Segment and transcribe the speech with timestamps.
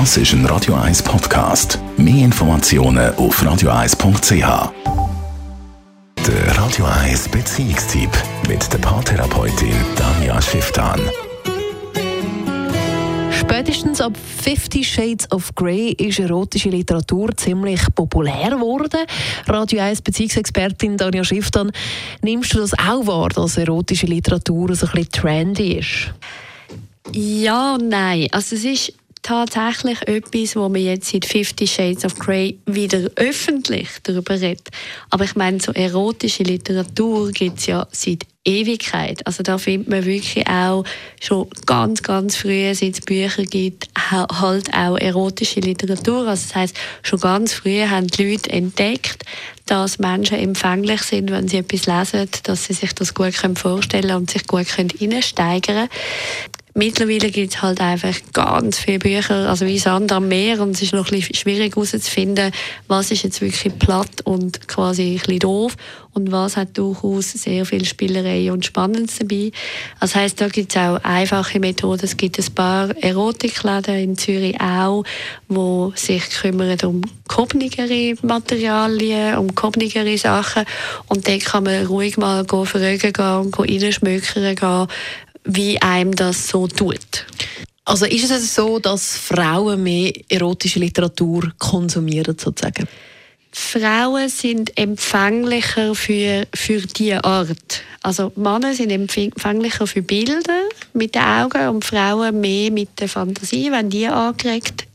[0.00, 1.78] Das ist ein Radio 1 Podcast.
[1.96, 4.72] Mehr Informationen auf radio1.ch.
[6.26, 8.10] Der Radio 1 Beziehungstyp
[8.48, 11.00] mit der Paartherapeutin Danja Schifftan.
[13.30, 19.06] Spätestens ab Fifty Shades of Grey ist erotische Literatur ziemlich populär geworden.
[19.46, 21.70] Radio 1 Beziehungsexpertin Danja Schifftan,
[22.20, 26.12] nimmst du das auch wahr, dass erotische Literatur so ein bisschen trendy ist?
[27.12, 28.26] Ja nein.
[28.32, 28.92] Also es ist
[29.24, 34.68] tatsächlich etwas, wo man jetzt seit Fifty Shades of Grey wieder öffentlich darüber redet.
[35.10, 39.26] Aber ich meine, so erotische Literatur gibt es ja seit Ewigkeit.
[39.26, 40.84] Also da findet man wirklich auch
[41.20, 46.28] schon ganz, ganz früh, seit es Bücher gibt, halt auch erotische Literatur.
[46.28, 49.24] Also das heißt, schon ganz früh haben die Leute entdeckt,
[49.64, 54.16] dass Menschen empfänglich sind, wenn sie etwas lesen, dass sie sich das gut vorstellen können
[54.16, 55.88] und sich gut reinsteigern können.
[56.76, 60.82] Mittlerweile gibt es halt einfach ganz viele Bücher, also wie Sand am Meer und es
[60.82, 62.50] ist noch ein bisschen schwierig herauszufinden,
[62.88, 65.76] was ist jetzt wirklich platt und quasi ein bisschen doof
[66.14, 69.52] und was hat durchaus sehr viel Spielerei und Spannendes dabei.
[70.00, 72.04] Das heißt, da gibt es auch einfache Methoden.
[72.04, 75.04] Es gibt ein paar Erotikläden in Zürich auch,
[75.46, 80.64] wo sich kümmern um kognigere Materialien, um kognigere Sachen
[81.06, 84.88] und dort kann man ruhig mal fragen gehen und reinschmökern gehen,
[85.44, 87.26] wie einem das so tut.
[87.84, 92.88] Also ist es also so, dass Frauen mehr erotische Literatur konsumieren sozusagen?
[93.56, 97.82] Frauen sind empfänglicher für, für diese Art.
[98.02, 103.70] Also Männer sind empfänglicher für Bilder mit den Augen und Frauen mehr mit der Fantasie,
[103.70, 104.88] wenn die angeregt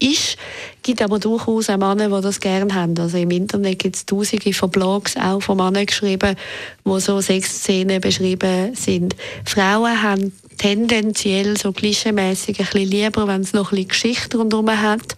[0.00, 0.38] ist.
[0.82, 2.98] gibt aber durchaus auch Männer, die das gerne haben.
[2.98, 6.36] Also im Internet gibt es tausende von Blogs, auch von Männern geschrieben,
[6.84, 9.14] wo so Sexszenen beschrieben sind.
[9.44, 14.70] Frauen haben tendenziell so klischeemäßig ein bisschen lieber, wenn es noch ein bisschen Geschichte rundherum
[14.70, 15.16] hat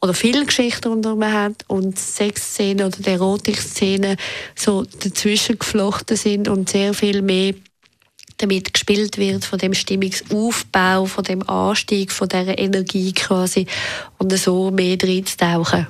[0.00, 4.16] oder viel Geschichte rundherum hat und Sexszenen oder Erotikszenen
[4.54, 7.54] so dazwischen geflochten sind und sehr viel mehr
[8.38, 13.66] damit gespielt wird, von dem Stimmungsaufbau, von dem Anstieg, von dieser Energie quasi
[14.18, 15.88] und so mehr reinzutauchen.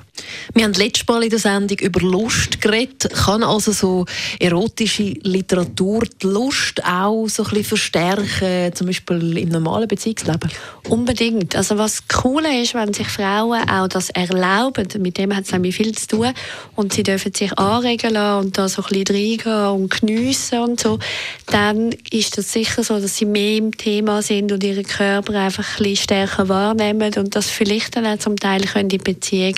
[0.53, 3.09] Wir haben letztes Mal in der Sendung über Lust geredet.
[3.13, 4.05] Kann also so
[4.39, 10.49] erotische Literatur die Lust auch so ein bisschen verstärken, zum Beispiel im normalen Beziehungsleben?
[10.89, 11.55] Unbedingt.
[11.55, 15.75] Also was cool ist, wenn sich Frauen auch das erlauben, mit dem hat es nämlich
[15.75, 16.33] viel zu tun,
[16.75, 20.79] und sie dürfen sich anregen lassen und da so ein bisschen reingehen und geniessen und
[20.79, 20.99] so,
[21.47, 25.77] dann ist das sicher so, dass sie mehr im Thema sind und ihren Körper einfach
[25.77, 29.55] ein bisschen stärker wahrnehmen und das vielleicht dann auch zum Teil können die Beziehung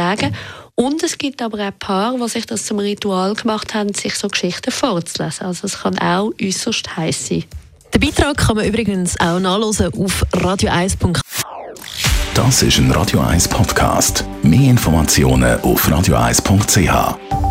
[0.00, 0.34] übertragen
[0.74, 4.28] und es gibt aber auch Paare, die sich das zum Ritual gemacht haben, sich so
[4.28, 5.46] Geschichten vorzulesen.
[5.46, 7.44] Also es kann auch äußerst heiß sein.
[7.92, 11.20] Den Beitrag kann man übrigens auch nachlesen auf radio1.ch.
[12.34, 14.24] Das ist ein Radio 1 Podcast.
[14.42, 17.49] Mehr Informationen auf radio1.ch.